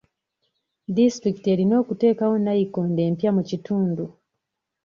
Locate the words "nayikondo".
2.39-3.01